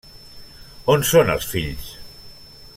On 0.95 1.05
són 1.11 1.29
els 1.35 1.47
fills? 1.53 1.93